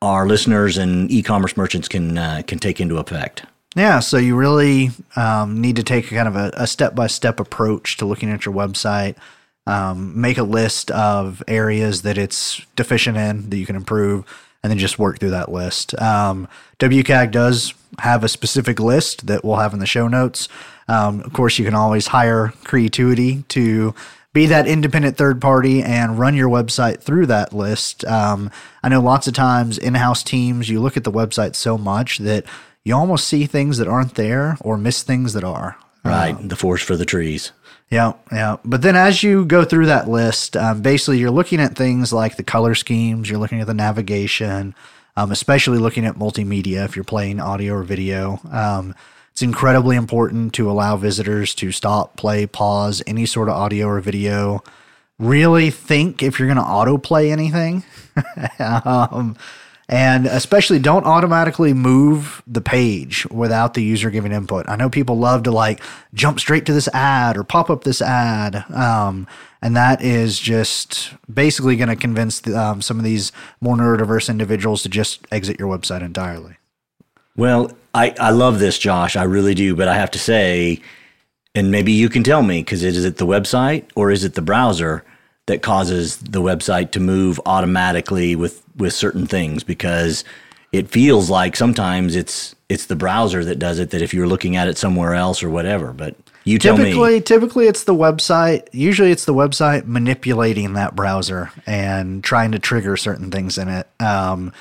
our 0.01 0.27
listeners 0.27 0.77
and 0.77 1.09
e-commerce 1.11 1.57
merchants 1.57 1.87
can 1.87 2.17
uh, 2.17 2.41
can 2.45 2.59
take 2.59 2.79
into 2.79 2.97
effect? 2.97 3.45
Yeah, 3.75 3.99
so 3.99 4.17
you 4.17 4.35
really 4.35 4.91
um, 5.15 5.61
need 5.61 5.75
to 5.75 5.83
take 5.83 6.11
a 6.11 6.15
kind 6.15 6.27
of 6.27 6.35
a, 6.35 6.65
step 6.65 6.95
by 6.95 7.07
step 7.07 7.39
approach 7.39 7.97
to 7.97 8.05
looking 8.05 8.31
at 8.31 8.45
your 8.45 8.55
website. 8.55 9.15
Um, 9.67 10.19
make 10.19 10.37
a 10.37 10.43
list 10.43 10.89
of 10.91 11.43
areas 11.47 12.01
that 12.03 12.17
it's 12.17 12.61
deficient 12.75 13.17
in 13.17 13.49
that 13.49 13.57
you 13.57 13.65
can 13.65 13.75
improve, 13.75 14.25
and 14.63 14.71
then 14.71 14.79
just 14.79 14.97
work 14.97 15.19
through 15.19 15.31
that 15.31 15.51
list. 15.51 15.99
Um, 16.01 16.47
WCAG 16.79 17.31
does 17.31 17.73
have 17.99 18.23
a 18.23 18.29
specific 18.29 18.79
list 18.79 19.27
that 19.27 19.43
we'll 19.43 19.57
have 19.57 19.73
in 19.73 19.79
the 19.79 19.85
show 19.85 20.07
notes. 20.07 20.47
Um, 20.87 21.21
of 21.21 21.33
course, 21.33 21.59
you 21.59 21.65
can 21.65 21.75
always 21.75 22.07
hire 22.07 22.53
Creatuity 22.63 23.43
to 23.49 23.93
be 24.37 24.45
that 24.45 24.67
independent 24.67 25.17
third 25.17 25.41
party 25.41 25.81
and 25.81 26.19
run 26.19 26.35
your 26.35 26.47
website 26.47 27.01
through 27.01 27.25
that 27.25 27.53
list. 27.53 28.05
Um, 28.05 28.51
I 28.83 28.89
know 28.89 29.01
lots 29.01 29.27
of 29.27 29.33
times 29.33 29.79
in 29.79 29.95
house 29.95 30.21
teams, 30.21 30.69
you 30.69 30.79
look 30.79 30.95
at 30.95 31.03
the 31.03 31.11
website 31.11 31.55
so 31.55 31.75
much 31.75 32.19
that 32.19 32.45
you 32.83 32.95
almost 32.95 33.27
see 33.27 33.47
things 33.47 33.79
that 33.79 33.87
aren't 33.87 34.13
there 34.13 34.55
or 34.61 34.77
miss 34.77 35.01
things 35.01 35.33
that 35.33 35.43
are. 35.43 35.75
Right. 36.03 36.35
Um, 36.35 36.49
the 36.49 36.55
forest 36.55 36.85
for 36.85 36.95
the 36.95 37.03
trees. 37.03 37.51
Yeah, 37.89 38.13
yeah. 38.31 38.57
But 38.63 38.83
then 38.83 38.95
as 38.95 39.23
you 39.23 39.43
go 39.43 39.65
through 39.65 39.87
that 39.87 40.07
list, 40.07 40.55
um, 40.55 40.83
basically 40.83 41.17
you're 41.17 41.31
looking 41.31 41.59
at 41.59 41.75
things 41.75 42.13
like 42.13 42.37
the 42.37 42.43
color 42.43 42.75
schemes, 42.75 43.31
you're 43.31 43.39
looking 43.39 43.59
at 43.59 43.65
the 43.65 43.73
navigation, 43.73 44.75
um, 45.15 45.31
especially 45.31 45.79
looking 45.79 46.05
at 46.05 46.13
multimedia 46.13 46.85
if 46.85 46.95
you're 46.95 47.03
playing 47.03 47.39
audio 47.39 47.73
or 47.73 47.81
video. 47.83 48.39
Um, 48.51 48.93
It's 49.37 49.43
incredibly 49.43 49.95
important 49.95 50.53
to 50.55 50.67
allow 50.67 50.97
visitors 50.97 51.53
to 51.53 51.71
stop, 51.71 52.17
play, 52.17 52.47
pause 52.47 53.03
any 53.05 53.27
sort 53.27 53.49
of 53.49 53.53
audio 53.53 53.85
or 53.85 53.99
video. 53.99 54.63
Really 55.19 55.69
think 55.69 56.23
if 56.23 56.39
you're 56.39 56.47
going 56.47 56.57
to 56.57 56.63
autoplay 56.63 57.29
anything. 57.29 57.83
um, 58.59 59.37
and 59.87 60.25
especially 60.25 60.79
don't 60.79 61.05
automatically 61.05 61.75
move 61.75 62.41
the 62.47 62.61
page 62.61 63.27
without 63.27 63.75
the 63.75 63.83
user 63.83 64.09
giving 64.09 64.31
input. 64.31 64.67
I 64.67 64.75
know 64.75 64.89
people 64.89 65.19
love 65.19 65.43
to 65.43 65.51
like 65.51 65.83
jump 66.15 66.39
straight 66.39 66.65
to 66.65 66.73
this 66.73 66.87
ad 66.87 67.37
or 67.37 67.43
pop 67.43 67.69
up 67.69 67.83
this 67.83 68.01
ad. 68.01 68.65
Um, 68.73 69.27
and 69.61 69.75
that 69.75 70.01
is 70.01 70.39
just 70.39 71.13
basically 71.31 71.75
going 71.75 71.89
to 71.89 71.95
convince 71.95 72.47
um, 72.47 72.81
some 72.81 72.97
of 72.97 73.03
these 73.03 73.31
more 73.61 73.75
neurodiverse 73.75 74.31
individuals 74.31 74.81
to 74.81 74.89
just 74.89 75.27
exit 75.31 75.59
your 75.59 75.69
website 75.69 76.01
entirely. 76.01 76.55
Well, 77.35 77.69
I, 77.97 78.13
I 78.19 78.29
love 78.29 78.59
this, 78.59 78.77
Josh. 78.77 79.15
I 79.15 79.23
really 79.23 79.55
do. 79.55 79.75
But 79.75 79.87
I 79.87 79.95
have 79.95 80.11
to 80.11 80.19
say, 80.19 80.81
and 81.55 81.71
maybe 81.71 81.91
you 81.91 82.09
can 82.09 82.23
tell 82.23 82.43
me, 82.43 82.61
because 82.61 82.83
is 82.83 83.03
it 83.03 83.17
the 83.17 83.25
website 83.25 83.85
or 83.95 84.11
is 84.11 84.23
it 84.23 84.35
the 84.35 84.41
browser 84.41 85.03
that 85.47 85.63
causes 85.63 86.17
the 86.17 86.41
website 86.41 86.91
to 86.91 86.99
move 86.99 87.39
automatically 87.45 88.35
with, 88.35 88.61
with 88.75 88.93
certain 88.93 89.25
things? 89.25 89.63
Because 89.63 90.23
it 90.71 90.89
feels 90.89 91.29
like 91.29 91.55
sometimes 91.55 92.15
it's 92.15 92.53
it's 92.69 92.87
the 92.87 92.95
browser 92.95 93.45
that 93.45 93.57
does 93.57 93.79
it. 93.79 93.89
That 93.91 94.01
if 94.01 94.13
you're 94.13 94.27
looking 94.27 94.57
at 94.57 94.67
it 94.67 94.77
somewhere 94.77 95.15
else 95.15 95.41
or 95.41 95.49
whatever, 95.49 95.93
but 95.93 96.15
you 96.43 96.59
tell 96.59 96.77
typically, 96.77 97.15
me. 97.15 97.21
Typically, 97.21 97.67
it's 97.67 97.85
the 97.85 97.95
website. 97.95 98.67
Usually, 98.73 99.11
it's 99.11 99.25
the 99.25 99.33
website 99.33 99.85
manipulating 99.85 100.73
that 100.73 100.95
browser 100.95 101.51
and 101.65 102.23
trying 102.23 102.51
to 102.51 102.59
trigger 102.59 102.97
certain 102.97 103.31
things 103.31 103.57
in 103.57 103.69
it. 103.69 103.87
Um, 103.99 104.53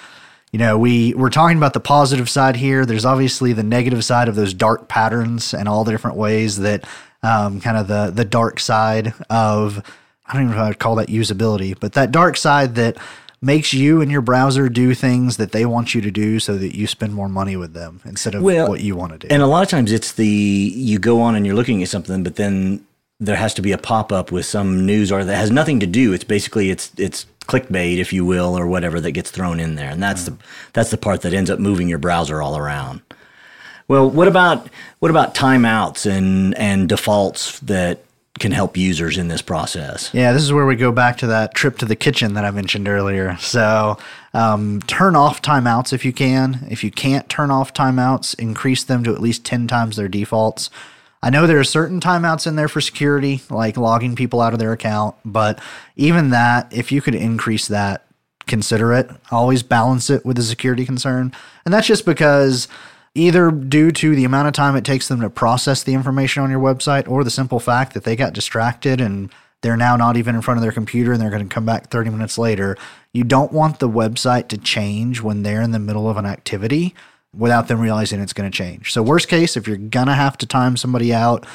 you 0.56 0.58
know, 0.58 0.78
we 0.78 1.12
we're 1.12 1.28
talking 1.28 1.58
about 1.58 1.74
the 1.74 1.80
positive 1.80 2.30
side 2.30 2.56
here. 2.56 2.86
There's 2.86 3.04
obviously 3.04 3.52
the 3.52 3.62
negative 3.62 4.02
side 4.02 4.26
of 4.26 4.36
those 4.36 4.54
dark 4.54 4.88
patterns 4.88 5.52
and 5.52 5.68
all 5.68 5.84
the 5.84 5.90
different 5.90 6.16
ways 6.16 6.60
that 6.60 6.82
um, 7.22 7.60
kind 7.60 7.76
of 7.76 7.88
the 7.88 8.10
the 8.10 8.24
dark 8.24 8.58
side 8.58 9.12
of 9.28 9.82
I 10.24 10.32
don't 10.32 10.44
even 10.44 10.56
know 10.56 10.62
how 10.62 10.70
to 10.70 10.74
call 10.74 10.94
that 10.94 11.08
usability, 11.08 11.78
but 11.78 11.92
that 11.92 12.10
dark 12.10 12.38
side 12.38 12.74
that 12.76 12.96
makes 13.42 13.74
you 13.74 14.00
and 14.00 14.10
your 14.10 14.22
browser 14.22 14.70
do 14.70 14.94
things 14.94 15.36
that 15.36 15.52
they 15.52 15.66
want 15.66 15.94
you 15.94 16.00
to 16.00 16.10
do 16.10 16.40
so 16.40 16.56
that 16.56 16.74
you 16.74 16.86
spend 16.86 17.12
more 17.12 17.28
money 17.28 17.56
with 17.56 17.74
them 17.74 18.00
instead 18.06 18.34
of 18.34 18.42
well, 18.42 18.66
what 18.66 18.80
you 18.80 18.96
want 18.96 19.12
to 19.12 19.18
do. 19.18 19.28
And 19.30 19.42
a 19.42 19.46
lot 19.46 19.62
of 19.62 19.68
times 19.68 19.92
it's 19.92 20.12
the 20.12 20.26
you 20.26 20.98
go 20.98 21.20
on 21.20 21.34
and 21.34 21.44
you're 21.44 21.54
looking 21.54 21.82
at 21.82 21.90
something, 21.90 22.22
but 22.22 22.36
then 22.36 22.82
there 23.20 23.36
has 23.36 23.52
to 23.52 23.60
be 23.60 23.72
a 23.72 23.78
pop 23.78 24.10
up 24.10 24.32
with 24.32 24.46
some 24.46 24.86
news 24.86 25.12
or 25.12 25.22
that 25.22 25.36
has 25.36 25.50
nothing 25.50 25.80
to 25.80 25.86
do. 25.86 26.14
It's 26.14 26.24
basically 26.24 26.70
it's 26.70 26.92
it's 26.96 27.26
clickbait, 27.46 27.98
if 27.98 28.12
you 28.12 28.24
will, 28.24 28.58
or 28.58 28.66
whatever 28.66 29.00
that 29.00 29.12
gets 29.12 29.30
thrown 29.30 29.60
in 29.60 29.76
there, 29.76 29.90
and 29.90 30.02
that's 30.02 30.22
mm. 30.22 30.26
the 30.26 30.36
that's 30.72 30.90
the 30.90 30.98
part 30.98 31.22
that 31.22 31.32
ends 31.32 31.50
up 31.50 31.58
moving 31.58 31.88
your 31.88 31.98
browser 31.98 32.42
all 32.42 32.56
around. 32.56 33.00
Well, 33.88 34.10
what 34.10 34.28
about 34.28 34.68
what 34.98 35.10
about 35.10 35.34
timeouts 35.34 36.10
and 36.10 36.56
and 36.58 36.88
defaults 36.88 37.60
that 37.60 38.00
can 38.38 38.52
help 38.52 38.76
users 38.76 39.16
in 39.16 39.28
this 39.28 39.42
process? 39.42 40.10
Yeah, 40.12 40.32
this 40.32 40.42
is 40.42 40.52
where 40.52 40.66
we 40.66 40.76
go 40.76 40.92
back 40.92 41.18
to 41.18 41.26
that 41.28 41.54
trip 41.54 41.78
to 41.78 41.86
the 41.86 41.96
kitchen 41.96 42.34
that 42.34 42.44
I 42.44 42.50
mentioned 42.50 42.88
earlier. 42.88 43.36
So, 43.38 43.96
um, 44.34 44.82
turn 44.82 45.16
off 45.16 45.40
timeouts 45.40 45.92
if 45.92 46.04
you 46.04 46.12
can. 46.12 46.66
If 46.68 46.84
you 46.84 46.90
can't 46.90 47.28
turn 47.28 47.50
off 47.50 47.72
timeouts, 47.72 48.38
increase 48.38 48.84
them 48.84 49.04
to 49.04 49.14
at 49.14 49.20
least 49.20 49.44
ten 49.44 49.66
times 49.66 49.96
their 49.96 50.08
defaults. 50.08 50.70
I 51.22 51.30
know 51.30 51.46
there 51.46 51.58
are 51.58 51.64
certain 51.64 52.00
timeouts 52.00 52.46
in 52.46 52.56
there 52.56 52.68
for 52.68 52.80
security, 52.80 53.42
like 53.50 53.76
logging 53.76 54.14
people 54.14 54.40
out 54.40 54.52
of 54.52 54.58
their 54.58 54.72
account, 54.72 55.16
but 55.24 55.60
even 55.96 56.30
that, 56.30 56.72
if 56.72 56.92
you 56.92 57.00
could 57.00 57.14
increase 57.14 57.68
that, 57.68 58.06
consider 58.46 58.92
it. 58.92 59.10
Always 59.30 59.62
balance 59.62 60.10
it 60.10 60.24
with 60.24 60.38
a 60.38 60.42
security 60.42 60.84
concern. 60.84 61.32
And 61.64 61.74
that's 61.74 61.86
just 61.86 62.06
because 62.06 62.68
either 63.14 63.50
due 63.50 63.90
to 63.90 64.14
the 64.14 64.24
amount 64.24 64.46
of 64.46 64.54
time 64.54 64.76
it 64.76 64.84
takes 64.84 65.08
them 65.08 65.20
to 65.20 65.30
process 65.30 65.82
the 65.82 65.94
information 65.94 66.42
on 66.42 66.50
your 66.50 66.60
website 66.60 67.08
or 67.08 67.24
the 67.24 67.30
simple 67.30 67.58
fact 67.58 67.94
that 67.94 68.04
they 68.04 68.14
got 68.14 68.34
distracted 68.34 69.00
and 69.00 69.32
they're 69.62 69.76
now 69.76 69.96
not 69.96 70.16
even 70.16 70.34
in 70.34 70.42
front 70.42 70.58
of 70.58 70.62
their 70.62 70.70
computer 70.70 71.12
and 71.12 71.20
they're 71.20 71.30
going 71.30 71.46
to 71.46 71.52
come 71.52 71.64
back 71.64 71.88
30 71.90 72.10
minutes 72.10 72.36
later. 72.36 72.76
You 73.12 73.24
don't 73.24 73.52
want 73.52 73.78
the 73.78 73.88
website 73.88 74.48
to 74.48 74.58
change 74.58 75.22
when 75.22 75.42
they're 75.42 75.62
in 75.62 75.70
the 75.70 75.78
middle 75.78 76.08
of 76.08 76.18
an 76.18 76.26
activity 76.26 76.94
without 77.36 77.68
them 77.68 77.80
realizing 77.80 78.20
it's 78.20 78.32
going 78.32 78.50
to 78.50 78.56
change. 78.56 78.92
So, 78.92 79.02
worst 79.02 79.28
case, 79.28 79.56
if 79.56 79.66
you're 79.66 79.76
going 79.76 80.06
to 80.06 80.14
have 80.14 80.38
to 80.38 80.46
time 80.46 80.76
somebody 80.76 81.12
out, 81.12 81.46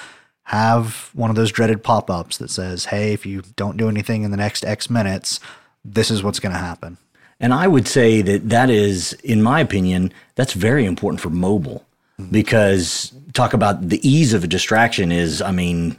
have 0.44 1.12
one 1.14 1.30
of 1.30 1.36
those 1.36 1.52
dreaded 1.52 1.84
pop 1.84 2.10
ups 2.10 2.38
that 2.38 2.50
says, 2.50 2.86
hey, 2.86 3.14
if 3.14 3.26
you 3.26 3.42
don't 3.56 3.78
do 3.78 3.88
anything 3.88 4.24
in 4.24 4.32
the 4.32 4.38
next 4.38 4.66
X 4.66 4.90
minutes, 4.90 5.40
this 5.86 6.12
is 6.12 6.24
what's 6.24 6.40
going 6.40 6.54
to 6.54 6.60
happen. 6.60 6.98
And 7.40 7.54
I 7.54 7.68
would 7.68 7.88
say 7.88 8.22
that 8.22 8.50
that 8.50 8.70
is, 8.70 9.14
in 9.24 9.42
my 9.42 9.62
opinion, 9.62 10.14
that's 10.36 10.54
very 10.54 10.86
important 10.86 11.22
for 11.22 11.30
mobile 11.30 11.86
mm-hmm. 12.20 12.32
because 12.32 13.14
talk 13.34 13.54
about 13.54 13.90
the 13.90 14.08
ease 14.08 14.34
of 14.34 14.44
a 14.44 14.48
distraction 14.48 15.12
is, 15.12 15.42
I 15.42 15.52
mean, 15.52 15.98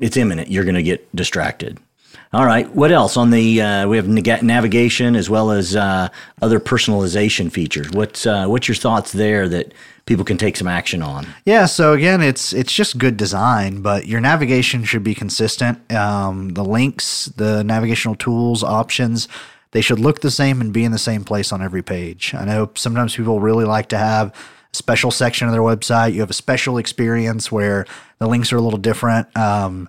it's 0.00 0.16
imminent. 0.16 0.50
You're 0.50 0.64
going 0.64 0.76
to 0.76 0.82
get 0.82 1.14
distracted. 1.14 1.78
All 2.30 2.44
right. 2.44 2.68
What 2.74 2.92
else 2.92 3.16
on 3.16 3.30
the? 3.30 3.62
Uh, 3.62 3.88
we 3.88 3.96
have 3.96 4.06
navigation 4.06 5.16
as 5.16 5.30
well 5.30 5.50
as 5.50 5.74
uh, 5.74 6.08
other 6.42 6.60
personalization 6.60 7.50
features. 7.50 7.90
What's 7.90 8.26
uh, 8.26 8.46
what's 8.46 8.68
your 8.68 8.74
thoughts 8.74 9.12
there 9.12 9.48
that 9.48 9.72
people 10.04 10.26
can 10.26 10.36
take 10.36 10.56
some 10.56 10.68
action 10.68 11.02
on? 11.02 11.26
Yeah. 11.46 11.64
So 11.64 11.94
again, 11.94 12.20
it's 12.20 12.52
it's 12.52 12.72
just 12.72 12.98
good 12.98 13.16
design, 13.16 13.80
but 13.80 14.06
your 14.06 14.20
navigation 14.20 14.84
should 14.84 15.02
be 15.02 15.14
consistent. 15.14 15.90
Um, 15.90 16.50
the 16.50 16.64
links, 16.64 17.26
the 17.36 17.64
navigational 17.64 18.14
tools, 18.14 18.62
options. 18.62 19.26
They 19.70 19.80
should 19.80 19.98
look 19.98 20.20
the 20.20 20.30
same 20.30 20.60
and 20.60 20.72
be 20.72 20.84
in 20.84 20.92
the 20.92 20.98
same 20.98 21.24
place 21.24 21.50
on 21.50 21.62
every 21.62 21.82
page. 21.82 22.34
I 22.34 22.44
know 22.44 22.70
sometimes 22.74 23.16
people 23.16 23.40
really 23.40 23.64
like 23.64 23.88
to 23.90 23.98
have 23.98 24.34
a 24.72 24.76
special 24.76 25.10
section 25.10 25.46
of 25.48 25.52
their 25.52 25.62
website. 25.62 26.12
You 26.12 26.20
have 26.20 26.30
a 26.30 26.34
special 26.34 26.76
experience 26.76 27.50
where 27.50 27.86
the 28.18 28.26
links 28.26 28.52
are 28.52 28.56
a 28.56 28.62
little 28.62 28.78
different. 28.78 29.34
Um, 29.36 29.88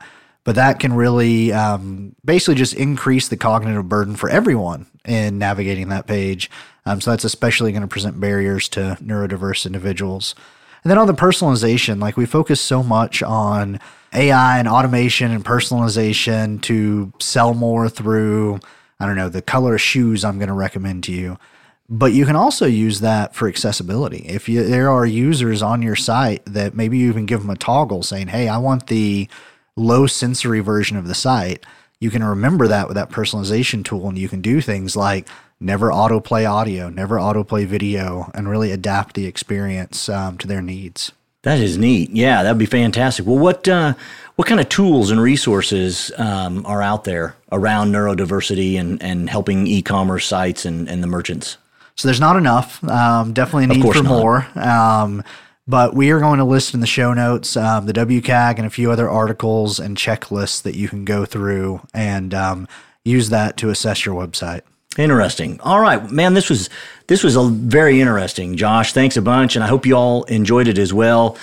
but 0.49 0.55
that 0.55 0.79
can 0.79 0.93
really 0.93 1.53
um, 1.53 2.15
basically 2.25 2.55
just 2.55 2.73
increase 2.73 3.27
the 3.27 3.37
cognitive 3.37 3.87
burden 3.87 4.15
for 4.15 4.27
everyone 4.31 4.87
in 5.05 5.37
navigating 5.37 5.89
that 5.89 6.07
page. 6.07 6.49
Um, 6.87 6.99
so 7.01 7.11
that's 7.11 7.23
especially 7.23 7.71
going 7.71 7.83
to 7.83 7.87
present 7.87 8.19
barriers 8.19 8.67
to 8.69 8.97
neurodiverse 8.99 9.67
individuals. 9.67 10.33
And 10.83 10.89
then 10.89 10.97
on 10.97 11.05
the 11.05 11.13
personalization, 11.13 12.01
like 12.01 12.17
we 12.17 12.25
focus 12.25 12.59
so 12.59 12.81
much 12.81 13.21
on 13.21 13.79
AI 14.11 14.57
and 14.57 14.67
automation 14.67 15.29
and 15.29 15.45
personalization 15.45 16.59
to 16.63 17.13
sell 17.19 17.53
more 17.53 17.87
through, 17.87 18.59
I 18.99 19.05
don't 19.05 19.15
know, 19.15 19.29
the 19.29 19.43
color 19.43 19.75
of 19.75 19.81
shoes 19.81 20.25
I'm 20.25 20.39
going 20.39 20.47
to 20.47 20.55
recommend 20.55 21.03
to 21.03 21.11
you. 21.11 21.37
But 21.91 22.13
you 22.13 22.25
can 22.25 22.35
also 22.35 22.65
use 22.65 23.01
that 23.01 23.35
for 23.35 23.47
accessibility. 23.47 24.25
If 24.25 24.49
you, 24.49 24.63
there 24.63 24.89
are 24.89 25.05
users 25.05 25.61
on 25.61 25.83
your 25.83 25.95
site 25.95 26.43
that 26.45 26.73
maybe 26.73 26.97
you 26.97 27.07
even 27.09 27.27
give 27.27 27.41
them 27.41 27.51
a 27.51 27.55
toggle 27.55 28.01
saying, 28.01 28.29
hey, 28.29 28.47
I 28.47 28.57
want 28.57 28.87
the 28.87 29.29
low 29.79 30.07
sensory 30.07 30.59
version 30.59 30.97
of 30.97 31.07
the 31.07 31.15
site, 31.15 31.65
you 31.99 32.09
can 32.09 32.23
remember 32.23 32.67
that 32.67 32.87
with 32.87 32.95
that 32.95 33.09
personalization 33.09 33.83
tool 33.83 34.07
and 34.07 34.17
you 34.17 34.29
can 34.29 34.41
do 34.41 34.61
things 34.61 34.95
like 34.95 35.27
never 35.59 35.89
autoplay 35.89 36.49
audio, 36.49 36.89
never 36.89 37.17
autoplay 37.17 37.65
video, 37.65 38.31
and 38.33 38.49
really 38.49 38.71
adapt 38.71 39.15
the 39.15 39.25
experience 39.25 40.07
um, 40.07 40.37
to 40.37 40.47
their 40.47 40.61
needs. 40.61 41.11
That 41.43 41.59
is 41.59 41.77
neat. 41.77 42.09
Yeah, 42.11 42.43
that'd 42.43 42.57
be 42.57 42.65
fantastic. 42.65 43.25
Well, 43.25 43.37
what 43.37 43.67
uh, 43.67 43.93
what 44.35 44.47
kind 44.47 44.59
of 44.59 44.69
tools 44.69 45.11
and 45.11 45.21
resources 45.21 46.11
um, 46.17 46.65
are 46.65 46.81
out 46.81 47.05
there 47.05 47.35
around 47.51 47.91
neurodiversity 47.91 48.79
and, 48.79 49.01
and 49.01 49.29
helping 49.29 49.67
e-commerce 49.67 50.25
sites 50.25 50.65
and, 50.65 50.89
and 50.89 51.01
the 51.01 51.07
merchants? 51.07 51.57
So 51.95 52.07
there's 52.07 52.19
not 52.19 52.37
enough. 52.37 52.81
Um, 52.85 53.33
definitely 53.33 53.65
a 53.65 53.67
need 53.67 53.93
for 53.93 54.03
not. 54.03 54.05
more. 54.05 54.47
Um, 54.55 55.23
but 55.69 55.93
we 55.93 56.09
are 56.09 56.19
going 56.19 56.39
to 56.39 56.43
list 56.43 56.73
in 56.73 56.79
the 56.79 56.87
show 56.87 57.13
notes 57.13 57.55
um, 57.55 57.85
the 57.85 57.93
WCAG 57.93 58.57
and 58.57 58.65
a 58.65 58.71
few 58.71 58.89
other 58.89 59.07
articles 59.07 59.79
and 59.79 59.95
checklists 59.95 60.63
that 60.63 60.73
you 60.73 60.89
can 60.89 61.05
go 61.05 61.25
through 61.25 61.79
and 61.93 62.33
um, 62.33 62.67
use 63.05 63.29
that 63.29 63.55
to 63.57 63.69
assess 63.69 64.03
your 64.03 64.15
website. 64.15 64.61
Interesting. 64.97 65.59
All 65.61 65.79
right, 65.79 66.09
man. 66.09 66.33
This 66.33 66.49
was 66.49 66.71
this 67.05 67.23
was 67.23 67.35
a 67.35 67.43
very 67.43 68.01
interesting, 68.01 68.57
Josh. 68.57 68.93
Thanks 68.93 69.15
a 69.15 69.21
bunch, 69.21 69.55
and 69.55 69.63
I 69.63 69.67
hope 69.67 69.85
you 69.85 69.93
all 69.93 70.23
enjoyed 70.23 70.67
it 70.67 70.79
as 70.79 70.91
well. 70.91 71.37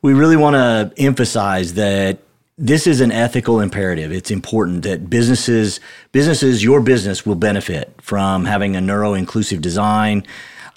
We 0.00 0.14
really 0.14 0.36
want 0.36 0.54
to 0.54 0.92
emphasize 1.02 1.74
that 1.74 2.20
this 2.56 2.86
is 2.86 3.00
an 3.00 3.10
ethical 3.10 3.58
imperative. 3.58 4.12
It's 4.12 4.30
important 4.30 4.84
that 4.84 5.10
businesses, 5.10 5.80
businesses, 6.12 6.62
your 6.62 6.80
business 6.80 7.26
will 7.26 7.34
benefit 7.34 7.92
from 8.00 8.44
having 8.44 8.76
a 8.76 8.80
neuro 8.80 9.14
inclusive 9.14 9.60
design 9.60 10.24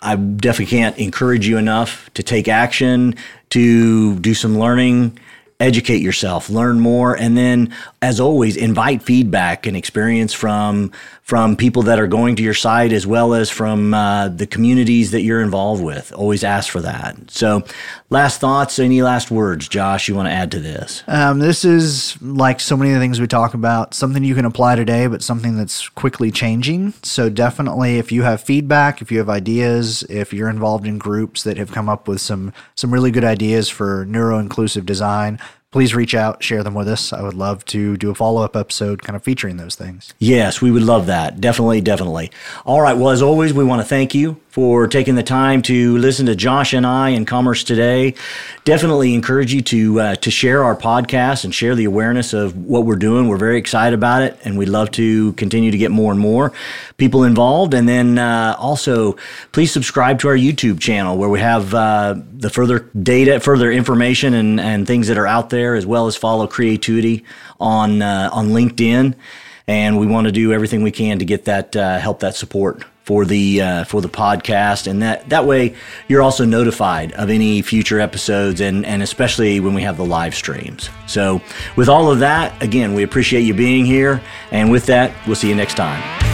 I 0.02 0.16
definitely 0.16 0.68
can't 0.68 0.98
encourage 0.98 1.48
you 1.48 1.58
enough 1.58 2.10
to 2.14 2.24
take 2.24 2.48
action, 2.48 3.16
to 3.52 4.20
do 4.20 4.34
some 4.34 4.58
learning, 4.60 5.18
educate 5.60 6.02
yourself, 6.02 6.50
learn 6.50 6.80
more, 6.80 7.16
and 7.16 7.38
then, 7.38 7.74
as 8.02 8.20
always, 8.20 8.58
invite 8.58 9.02
feedback 9.02 9.66
and 9.66 9.78
experience 9.78 10.34
from 10.34 10.92
from 11.26 11.56
people 11.56 11.82
that 11.82 12.00
are 12.00 12.06
going 12.06 12.36
to 12.36 12.44
your 12.44 12.54
site 12.54 12.92
as 12.92 13.08
well 13.08 13.34
as 13.34 13.50
from 13.50 13.96
uh, 13.96 14.28
the 14.28 14.46
communities 14.46 15.10
that 15.10 15.22
you're 15.22 15.42
involved 15.42 15.84
with. 15.84 16.14
Always 16.14 16.44
ask 16.44 16.72
for 16.72 16.82
that. 16.82 17.16
So, 17.32 17.64
last 18.12 18.40
thoughts, 18.40 18.78
any 18.78 19.02
last 19.02 19.32
words, 19.32 19.68
Josh, 19.68 20.08
you 20.08 20.14
want 20.14 20.28
to 20.28 20.32
add 20.32 20.52
to 20.52 20.60
this? 20.60 21.04
Um, 21.08 21.40
this 21.40 21.66
is 21.66 22.22
like 22.22 22.60
so 22.60 22.78
many 22.78 22.92
of 22.92 22.98
the 22.98 23.02
things 23.02 23.20
we 23.20 23.26
talk 23.26 23.56
about, 23.56 23.96
something 23.96 24.24
you 24.24 24.36
can 24.36 24.46
apply 24.46 24.76
today, 24.76 25.08
but 25.08 25.24
something 25.24 25.58
that's 25.58 25.90
quickly 25.90 26.30
changing. 26.30 26.94
So, 27.02 27.30
definitely, 27.30 27.98
if 27.98 28.12
you 28.12 28.22
have 28.22 28.42
feedback, 28.42 29.02
if 29.02 29.12
you 29.12 29.18
have 29.18 29.30
ideas, 29.30 30.04
if 30.04 30.32
you're 30.32 30.50
involved 30.50 30.86
in 30.86 31.00
groups 31.00 31.42
that 31.42 31.58
have 31.58 31.72
come 31.72 31.90
up 31.90 32.08
with 32.08 32.22
some 32.22 32.54
some 32.76 32.94
really 32.94 33.10
good 33.10 33.24
ideas 33.24 33.68
for 33.68 34.06
neuro 34.08 34.38
inclusive 34.38 34.86
design, 34.86 35.40
please 35.76 35.94
reach 35.94 36.16
out, 36.16 36.42
share 36.42 36.64
them 36.64 36.74
with 36.74 36.88
us. 36.88 37.12
I 37.12 37.22
would 37.22 37.34
love 37.34 37.66
to 37.66 37.98
do 37.98 38.10
a 38.10 38.16
follow 38.16 38.42
up 38.42 38.56
episode 38.56 39.02
kind 39.02 39.14
of 39.18 39.26
featuring 39.26 39.58
those 39.58 39.76
things. 39.76 40.14
Yes, 40.20 40.62
we 40.62 40.72
would 40.72 40.84
love 40.84 41.08
that. 41.08 41.42
Definitely, 41.42 41.82
definitely. 41.82 42.32
All 42.64 42.80
right. 42.80 42.96
Well, 42.96 43.10
as 43.10 43.22
always, 43.22 43.54
we 43.54 43.66
want 43.66 43.82
to 43.82 43.86
thank 43.86 44.16
you 44.16 44.40
for 44.56 44.88
taking 44.88 45.16
the 45.16 45.24
time 45.24 45.62
to 45.62 45.98
listen 45.98 46.28
to 46.28 46.34
Josh 46.34 46.72
and 46.72 46.88
I 46.88 47.10
in 47.10 47.26
Commerce 47.26 47.62
Today. 47.62 48.14
Definitely 48.64 49.14
encourage 49.14 49.54
you 49.54 49.62
to 49.64 50.00
uh, 50.00 50.16
to 50.16 50.32
share 50.32 50.64
our 50.64 50.78
podcast 50.78 51.44
and 51.44 51.54
share 51.54 51.76
the 51.76 51.84
awareness 51.84 52.32
of 52.32 52.56
what 52.56 52.86
we're 52.86 52.96
doing. 52.96 53.28
We're 53.28 53.36
very 53.36 53.58
excited 53.58 53.94
about 53.94 54.22
it, 54.22 54.40
and 54.46 54.58
we'd 54.58 54.70
love 54.70 54.92
to 54.92 55.34
continue 55.34 55.72
to 55.72 55.78
get 55.78 55.92
more 55.92 56.10
and 56.10 56.22
more 56.22 56.54
people 56.96 57.26
involved. 57.26 57.74
And 57.74 57.90
then 57.90 58.18
uh, 58.18 58.56
also, 58.58 59.18
please 59.52 59.74
subscribe 59.74 60.20
to 60.20 60.30
our 60.30 60.38
YouTube 60.38 60.80
channel 60.80 61.18
where 61.18 61.28
we 61.28 61.42
have 61.42 61.74
uh, 61.74 62.16
the 62.38 62.50
further 62.50 62.90
data, 63.04 63.42
further 63.42 63.70
information, 63.70 64.34
and 64.34 64.62
and 64.62 64.88
things 64.88 65.10
that 65.10 65.18
are 65.18 65.28
out 65.28 65.50
there, 65.50 65.76
as 65.76 65.86
well 65.86 66.08
as 66.08 66.16
follow 66.16 66.48
Creatuity 66.48 67.26
on 67.60 68.02
uh, 68.02 68.30
on 68.32 68.52
LinkedIn. 68.52 69.16
And 69.68 70.00
we 70.00 70.06
want 70.06 70.28
to 70.28 70.32
do 70.32 70.54
everything 70.54 70.82
we 70.82 70.92
can 70.92 71.20
to 71.20 71.26
get 71.26 71.44
that 71.44 71.76
uh, 71.76 72.00
help 72.00 72.22
that 72.22 72.36
support 72.36 72.86
for 73.06 73.24
the 73.24 73.62
uh, 73.62 73.84
for 73.86 74.02
the 74.02 74.10
podcast, 74.10 74.88
and 74.88 75.02
that 75.02 75.30
that 75.30 75.46
way 75.46 75.76
you're 76.08 76.22
also 76.22 76.44
notified 76.44 77.14
of 77.14 77.30
any 77.30 77.62
future 77.62 78.00
episodes, 78.00 78.60
and 78.62 78.86
and 78.86 79.02
especially 79.02 79.60
when 79.60 79.74
we 79.74 79.84
have 79.84 79.98
the 79.98 80.06
live 80.06 80.36
streams. 80.36 80.90
So 81.08 81.42
with 81.76 81.88
all 81.88 82.12
of 82.12 82.20
that, 82.20 82.62
again, 82.62 82.94
we 82.94 83.04
appreciate 83.04 83.42
you 83.42 83.54
being 83.54 83.86
here, 83.86 84.22
and 84.52 84.72
with 84.72 84.88
that, 84.88 85.14
we'll 85.28 85.36
see 85.36 85.50
you 85.50 85.56
next 85.56 85.76
time. 85.76 86.25